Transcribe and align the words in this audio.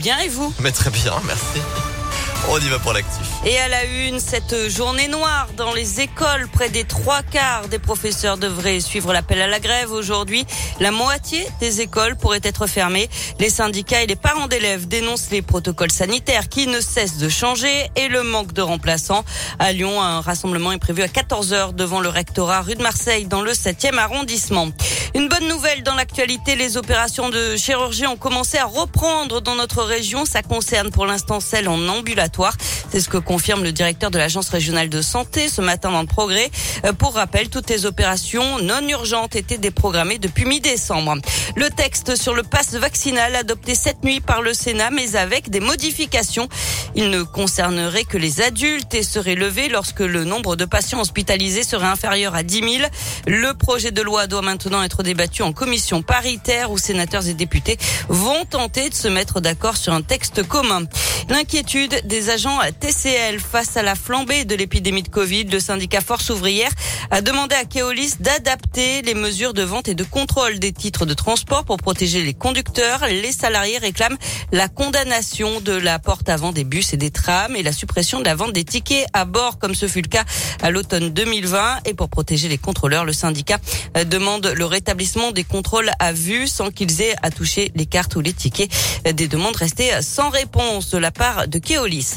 Bien 0.00 0.16
et 0.20 0.28
vous? 0.28 0.54
Mais 0.60 0.70
très 0.70 0.90
bien, 0.90 1.12
merci. 1.26 1.58
On 2.50 2.58
y 2.58 2.68
va 2.70 2.78
pour 2.78 2.94
l'actif. 2.94 3.26
Et 3.44 3.58
à 3.58 3.68
la 3.68 3.84
une, 3.84 4.18
cette 4.18 4.70
journée 4.70 5.06
noire 5.08 5.48
dans 5.58 5.74
les 5.74 6.00
écoles, 6.00 6.48
près 6.50 6.70
des 6.70 6.84
trois 6.84 7.22
quarts 7.22 7.68
des 7.68 7.78
professeurs 7.78 8.38
devraient 8.38 8.80
suivre 8.80 9.12
l'appel 9.12 9.42
à 9.42 9.46
la 9.46 9.60
grève 9.60 9.92
aujourd'hui. 9.92 10.46
La 10.80 10.90
moitié 10.90 11.46
des 11.60 11.82
écoles 11.82 12.16
pourraient 12.16 12.40
être 12.42 12.66
fermées. 12.66 13.10
Les 13.38 13.50
syndicats 13.50 14.02
et 14.02 14.06
les 14.06 14.16
parents 14.16 14.46
d'élèves 14.46 14.88
dénoncent 14.88 15.30
les 15.30 15.42
protocoles 15.42 15.92
sanitaires 15.92 16.48
qui 16.48 16.66
ne 16.66 16.80
cessent 16.80 17.18
de 17.18 17.28
changer 17.28 17.90
et 17.96 18.08
le 18.08 18.22
manque 18.22 18.54
de 18.54 18.62
remplaçants. 18.62 19.26
À 19.58 19.72
Lyon, 19.72 20.00
un 20.00 20.22
rassemblement 20.22 20.72
est 20.72 20.78
prévu 20.78 21.02
à 21.02 21.08
14 21.08 21.52
heures 21.52 21.72
devant 21.74 22.00
le 22.00 22.08
rectorat 22.08 22.62
rue 22.62 22.76
de 22.76 22.82
Marseille 22.82 23.26
dans 23.26 23.42
le 23.42 23.52
7e 23.52 23.98
arrondissement. 23.98 24.68
Une 25.14 25.28
bonne 25.28 25.48
nouvelle 25.48 25.82
dans 25.82 25.94
l'actualité, 25.94 26.56
les 26.56 26.78
opérations 26.78 27.28
de 27.28 27.56
chirurgie 27.56 28.06
ont 28.06 28.16
commencé 28.16 28.56
à 28.56 28.64
reprendre 28.64 29.42
dans 29.42 29.54
notre 29.54 29.82
région. 29.82 30.24
Ça 30.24 30.42
concerne 30.42 30.90
pour 30.90 31.04
l'instant 31.04 31.40
celles 31.40 31.68
en 31.68 31.88
ambulatoire. 31.88 32.37
C'est 32.90 33.00
ce 33.00 33.08
que 33.08 33.18
confirme 33.18 33.64
le 33.64 33.72
directeur 33.72 34.10
de 34.10 34.18
l'Agence 34.18 34.48
régionale 34.48 34.88
de 34.88 35.02
santé 35.02 35.48
ce 35.48 35.60
matin 35.60 35.90
dans 35.90 36.00
le 36.00 36.06
progrès. 36.06 36.50
Euh, 36.84 36.92
pour 36.92 37.14
rappel, 37.14 37.48
toutes 37.48 37.68
les 37.70 37.86
opérations 37.86 38.58
non 38.60 38.86
urgentes 38.88 39.36
étaient 39.36 39.58
déprogrammées 39.58 40.18
depuis 40.18 40.44
mi-décembre. 40.44 41.16
Le 41.56 41.68
texte 41.70 42.16
sur 42.16 42.34
le 42.34 42.42
passe 42.42 42.74
vaccinal 42.74 43.34
adopté 43.34 43.74
cette 43.74 44.04
nuit 44.04 44.20
par 44.20 44.42
le 44.42 44.54
Sénat, 44.54 44.90
mais 44.90 45.16
avec 45.16 45.50
des 45.50 45.60
modifications. 45.60 46.48
Il 46.94 47.10
ne 47.10 47.22
concernerait 47.22 48.04
que 48.04 48.18
les 48.18 48.40
adultes 48.40 48.94
et 48.94 49.02
serait 49.02 49.34
levé 49.34 49.68
lorsque 49.68 50.00
le 50.00 50.24
nombre 50.24 50.56
de 50.56 50.64
patients 50.64 51.00
hospitalisés 51.00 51.62
serait 51.62 51.86
inférieur 51.86 52.34
à 52.34 52.42
10 52.42 52.78
000. 52.78 52.88
Le 53.26 53.52
projet 53.52 53.90
de 53.90 54.02
loi 54.02 54.26
doit 54.26 54.42
maintenant 54.42 54.82
être 54.82 55.02
débattu 55.02 55.42
en 55.42 55.52
commission 55.52 56.02
paritaire 56.02 56.70
où 56.70 56.78
sénateurs 56.78 57.26
et 57.28 57.34
députés 57.34 57.78
vont 58.08 58.44
tenter 58.44 58.88
de 58.88 58.94
se 58.94 59.08
mettre 59.08 59.40
d'accord 59.40 59.76
sur 59.76 59.92
un 59.92 60.02
texte 60.02 60.42
commun. 60.46 60.84
L'inquiétude 61.28 62.06
des 62.06 62.27
agents 62.30 62.58
TCL 62.80 63.38
face 63.40 63.76
à 63.76 63.82
la 63.82 63.94
flambée 63.94 64.44
de 64.44 64.54
l'épidémie 64.54 65.02
de 65.02 65.08
Covid, 65.08 65.44
le 65.44 65.60
syndicat 65.60 66.00
Force 66.00 66.30
ouvrière 66.30 66.70
a 67.10 67.20
demandé 67.22 67.54
à 67.54 67.64
Keolis 67.64 68.14
d'adapter 68.20 69.02
les 69.02 69.14
mesures 69.14 69.54
de 69.54 69.62
vente 69.62 69.88
et 69.88 69.94
de 69.94 70.04
contrôle 70.04 70.58
des 70.58 70.72
titres 70.72 71.06
de 71.06 71.14
transport 71.14 71.64
pour 71.64 71.76
protéger 71.76 72.22
les 72.22 72.34
conducteurs. 72.34 73.06
Les 73.08 73.32
salariés 73.32 73.78
réclament 73.78 74.18
la 74.52 74.68
condamnation 74.68 75.60
de 75.60 75.72
la 75.72 75.98
porte 75.98 76.28
avant 76.28 76.52
des 76.52 76.64
bus 76.64 76.92
et 76.92 76.96
des 76.96 77.10
trams 77.10 77.56
et 77.56 77.62
la 77.62 77.72
suppression 77.72 78.20
de 78.20 78.24
la 78.24 78.34
vente 78.34 78.52
des 78.52 78.64
tickets 78.64 79.06
à 79.12 79.24
bord 79.24 79.58
comme 79.58 79.74
ce 79.74 79.86
fut 79.86 80.02
le 80.02 80.08
cas 80.08 80.24
à 80.62 80.70
l'automne 80.70 81.10
2020. 81.10 81.80
Et 81.86 81.94
pour 81.94 82.08
protéger 82.08 82.48
les 82.48 82.58
contrôleurs, 82.58 83.04
le 83.04 83.12
syndicat 83.12 83.58
demande 84.06 84.52
le 84.56 84.64
rétablissement 84.64 85.32
des 85.32 85.44
contrôles 85.44 85.90
à 85.98 86.12
vue 86.12 86.46
sans 86.46 86.70
qu'ils 86.70 87.00
aient 87.02 87.16
à 87.22 87.30
toucher 87.30 87.70
les 87.74 87.86
cartes 87.86 88.16
ou 88.16 88.20
les 88.20 88.32
tickets. 88.32 88.70
Des 89.12 89.28
demandes 89.28 89.56
restées 89.56 89.90
sans 90.02 90.30
réponse 90.30 90.90
de 90.90 90.98
la 90.98 91.10
part 91.10 91.48
de 91.48 91.58
Keolis. 91.58 92.07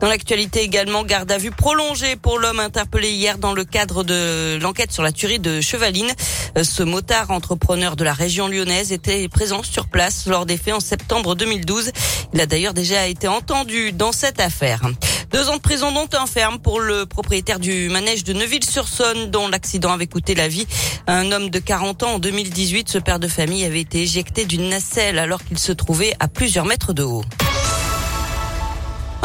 Dans 0.00 0.08
l'actualité 0.08 0.62
également, 0.62 1.04
garde 1.04 1.30
à 1.30 1.38
vue 1.38 1.50
prolongée 1.50 2.16
pour 2.16 2.38
l'homme 2.38 2.60
interpellé 2.60 3.10
hier 3.10 3.38
dans 3.38 3.52
le 3.52 3.64
cadre 3.64 4.04
de 4.04 4.58
l'enquête 4.60 4.92
sur 4.92 5.02
la 5.02 5.12
tuerie 5.12 5.38
de 5.38 5.60
Chevaline. 5.60 6.12
Ce 6.62 6.82
motard 6.82 7.30
entrepreneur 7.30 7.96
de 7.96 8.04
la 8.04 8.12
région 8.12 8.48
lyonnaise 8.48 8.92
était 8.92 9.28
présent 9.28 9.62
sur 9.62 9.86
place 9.86 10.26
lors 10.26 10.46
des 10.46 10.56
faits 10.56 10.74
en 10.74 10.80
septembre 10.80 11.34
2012. 11.34 11.90
Il 12.32 12.40
a 12.40 12.46
d'ailleurs 12.46 12.74
déjà 12.74 13.06
été 13.06 13.28
entendu 13.28 13.92
dans 13.92 14.12
cette 14.12 14.40
affaire. 14.40 14.82
Deux 15.30 15.48
ans 15.48 15.56
de 15.56 15.60
prison 15.60 15.90
dont 15.90 16.08
un 16.16 16.26
ferme 16.26 16.58
pour 16.58 16.80
le 16.80 17.06
propriétaire 17.06 17.58
du 17.58 17.88
manège 17.88 18.24
de 18.24 18.32
Neuville-sur-Saône 18.32 19.30
dont 19.30 19.48
l'accident 19.48 19.92
avait 19.92 20.06
coûté 20.06 20.34
la 20.34 20.48
vie 20.48 20.66
un 21.06 21.32
homme 21.32 21.50
de 21.50 21.58
40 21.58 22.02
ans 22.04 22.14
en 22.14 22.18
2018. 22.18 22.88
Ce 22.88 22.98
père 22.98 23.18
de 23.18 23.28
famille 23.28 23.64
avait 23.64 23.80
été 23.80 24.02
éjecté 24.02 24.44
d'une 24.44 24.68
nacelle 24.68 25.18
alors 25.18 25.42
qu'il 25.44 25.58
se 25.58 25.72
trouvait 25.72 26.14
à 26.20 26.28
plusieurs 26.28 26.66
mètres 26.66 26.92
de 26.92 27.02
haut. 27.02 27.24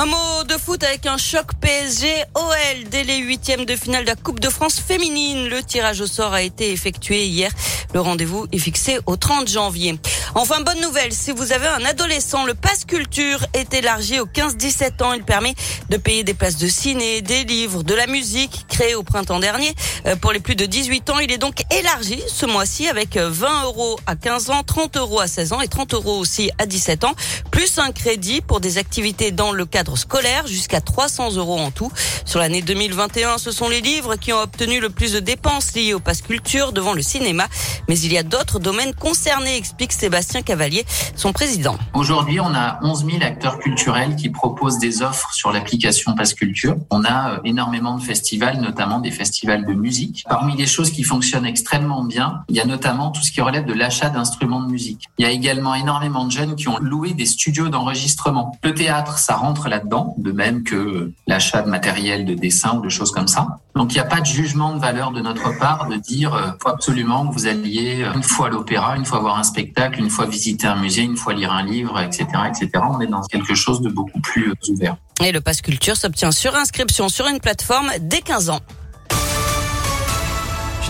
Un 0.00 0.06
mot 0.06 0.44
de 0.44 0.54
foot 0.56 0.84
avec 0.84 1.06
un 1.06 1.16
choc 1.16 1.54
PSG 1.60 2.06
OL 2.36 2.88
dès 2.88 3.02
les 3.02 3.16
huitièmes 3.16 3.64
de 3.64 3.74
finale 3.74 4.04
de 4.04 4.10
la 4.10 4.14
Coupe 4.14 4.38
de 4.38 4.48
France 4.48 4.78
féminine. 4.78 5.48
Le 5.48 5.60
tirage 5.60 6.00
au 6.00 6.06
sort 6.06 6.34
a 6.34 6.42
été 6.42 6.70
effectué 6.70 7.26
hier. 7.26 7.50
Le 7.92 8.00
rendez-vous 8.00 8.46
est 8.52 8.58
fixé 8.58 9.00
au 9.06 9.16
30 9.16 9.48
janvier. 9.48 9.98
Enfin, 10.34 10.60
bonne 10.60 10.80
nouvelle, 10.80 11.12
si 11.12 11.32
vous 11.32 11.52
avez 11.52 11.66
un 11.68 11.84
adolescent, 11.84 12.44
le 12.44 12.54
passe 12.54 12.84
culture 12.84 13.44
est 13.54 13.72
élargi 13.72 14.20
aux 14.20 14.26
15-17 14.26 15.02
ans. 15.02 15.12
Il 15.14 15.24
permet 15.24 15.54
de 15.88 15.96
payer 15.96 16.22
des 16.22 16.34
places 16.34 16.58
de 16.58 16.68
ciné, 16.68 17.22
des 17.22 17.44
livres, 17.44 17.82
de 17.82 17.94
la 17.94 18.06
musique, 18.06 18.66
créé 18.68 18.94
au 18.94 19.02
printemps 19.02 19.40
dernier. 19.40 19.74
Euh, 20.06 20.16
pour 20.16 20.32
les 20.32 20.40
plus 20.40 20.54
de 20.54 20.66
18 20.66 21.10
ans, 21.10 21.18
il 21.18 21.32
est 21.32 21.38
donc 21.38 21.62
élargi 21.72 22.22
ce 22.28 22.44
mois-ci 22.44 22.88
avec 22.88 23.16
20 23.16 23.64
euros 23.64 23.98
à 24.06 24.16
15 24.16 24.50
ans, 24.50 24.62
30 24.62 24.98
euros 24.98 25.20
à 25.20 25.28
16 25.28 25.54
ans 25.54 25.60
et 25.62 25.68
30 25.68 25.94
euros 25.94 26.18
aussi 26.18 26.50
à 26.58 26.66
17 26.66 27.04
ans, 27.04 27.14
plus 27.50 27.78
un 27.78 27.90
crédit 27.90 28.42
pour 28.42 28.60
des 28.60 28.76
activités 28.76 29.30
dans 29.30 29.52
le 29.52 29.64
cadre 29.64 29.96
scolaire 29.96 30.46
jusqu'à 30.46 30.82
300 30.82 31.36
euros 31.36 31.58
en 31.58 31.70
tout. 31.70 31.90
Sur 32.26 32.38
l'année 32.38 32.62
2021, 32.62 33.38
ce 33.38 33.50
sont 33.50 33.68
les 33.68 33.80
livres 33.80 34.16
qui 34.16 34.32
ont 34.34 34.42
obtenu 34.42 34.78
le 34.78 34.90
plus 34.90 35.12
de 35.12 35.20
dépenses 35.20 35.74
liées 35.74 35.94
au 35.94 36.00
passe 36.00 36.20
culture 36.20 36.72
devant 36.72 36.92
le 36.92 37.02
cinéma. 37.02 37.48
Mais 37.88 37.98
il 37.98 38.12
y 38.12 38.18
a 38.18 38.22
d'autres 38.22 38.58
domaines 38.58 38.94
concernés, 38.94 39.56
explique 39.56 39.92
Sébastien 39.92 40.17
Cavalier, 40.44 40.84
son 41.14 41.32
président. 41.32 41.76
Aujourd'hui, 41.94 42.40
on 42.40 42.52
a 42.54 42.78
11 42.82 43.06
000 43.06 43.22
acteurs 43.22 43.58
culturels 43.58 44.16
qui 44.16 44.30
proposent 44.30 44.78
des 44.78 45.02
offres 45.02 45.32
sur 45.32 45.52
l'application 45.52 46.14
Passe 46.14 46.34
Culture. 46.34 46.76
On 46.90 47.04
a 47.04 47.34
euh, 47.34 47.38
énormément 47.44 47.96
de 47.96 48.02
festivals, 48.02 48.60
notamment 48.60 48.98
des 48.98 49.10
festivals 49.10 49.64
de 49.64 49.72
musique. 49.72 50.24
Parmi 50.28 50.56
les 50.56 50.66
choses 50.66 50.90
qui 50.90 51.04
fonctionnent 51.04 51.46
extrêmement 51.46 52.04
bien, 52.04 52.42
il 52.48 52.56
y 52.56 52.60
a 52.60 52.64
notamment 52.64 53.10
tout 53.10 53.22
ce 53.22 53.30
qui 53.30 53.40
relève 53.40 53.64
de 53.64 53.72
l'achat 53.72 54.10
d'instruments 54.10 54.60
de 54.60 54.70
musique. 54.70 55.04
Il 55.18 55.22
y 55.22 55.28
a 55.28 55.30
également 55.30 55.74
énormément 55.74 56.24
de 56.24 56.32
jeunes 56.32 56.56
qui 56.56 56.68
ont 56.68 56.78
loué 56.78 57.12
des 57.12 57.26
studios 57.26 57.68
d'enregistrement. 57.68 58.56
Le 58.62 58.74
théâtre, 58.74 59.18
ça 59.18 59.36
rentre 59.36 59.68
là-dedans, 59.68 60.14
de 60.18 60.32
même 60.32 60.64
que 60.64 61.12
l'achat 61.26 61.62
de 61.62 61.70
matériel 61.70 62.24
de 62.24 62.34
dessin 62.34 62.76
ou 62.76 62.80
de 62.80 62.88
choses 62.88 63.12
comme 63.12 63.28
ça. 63.28 63.58
Donc 63.78 63.92
il 63.92 63.94
n'y 63.94 64.00
a 64.00 64.06
pas 64.06 64.20
de 64.20 64.26
jugement 64.26 64.74
de 64.74 64.80
valeur 64.80 65.12
de 65.12 65.20
notre 65.20 65.56
part 65.56 65.86
de 65.86 65.94
dire 65.94 66.34
euh, 66.34 66.50
faut 66.60 66.68
absolument 66.68 67.28
que 67.28 67.32
vous 67.32 67.46
alliez 67.46 68.02
euh, 68.02 68.12
une 68.12 68.24
fois 68.24 68.48
à 68.48 68.50
l'opéra, 68.50 68.96
une 68.96 69.04
fois 69.04 69.20
voir 69.20 69.38
un 69.38 69.44
spectacle, 69.44 70.00
une 70.00 70.10
fois 70.10 70.26
visiter 70.26 70.66
un 70.66 70.74
musée, 70.74 71.02
une 71.02 71.16
fois 71.16 71.32
lire 71.32 71.52
un 71.52 71.62
livre, 71.62 72.00
etc., 72.00 72.26
etc. 72.48 72.70
On 72.90 73.00
est 73.00 73.06
dans 73.06 73.22
quelque 73.22 73.54
chose 73.54 73.80
de 73.80 73.88
beaucoup 73.88 74.20
plus 74.20 74.50
euh, 74.50 74.72
ouvert. 74.72 74.96
Et 75.24 75.30
le 75.30 75.40
passe 75.40 75.62
culture 75.62 75.96
s'obtient 75.96 76.32
sur 76.32 76.56
inscription 76.56 77.08
sur 77.08 77.28
une 77.28 77.38
plateforme 77.38 77.88
dès 78.00 78.20
15 78.20 78.50
ans. 78.50 78.60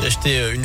J'ai 0.00 0.06
acheté 0.06 0.55
une 0.55 0.65